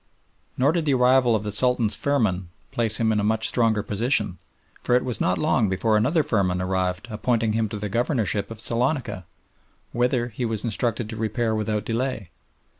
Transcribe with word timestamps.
Nor 0.57 0.71
did 0.71 0.85
the 0.85 0.95
arrival 0.95 1.35
of 1.35 1.43
the 1.43 1.51
Sultan's 1.51 1.95
firman 1.95 2.49
place 2.71 2.97
him 2.97 3.11
in 3.11 3.19
a 3.19 3.23
much 3.23 3.47
stronger 3.47 3.83
position, 3.83 4.39
for 4.81 4.95
it 4.95 5.05
was 5.05 5.21
not 5.21 5.37
long 5.37 5.69
before 5.69 5.95
another 5.95 6.23
firman 6.23 6.59
arrived 6.59 7.07
appointing 7.11 7.53
him 7.53 7.69
to 7.69 7.77
the 7.77 7.87
Governorship 7.87 8.49
of 8.49 8.59
Salonica, 8.59 9.25
whither 9.91 10.29
he 10.29 10.43
was 10.43 10.63
instructed 10.63 11.07
to 11.11 11.15
repair 11.15 11.53
without 11.53 11.85
delay. 11.85 12.31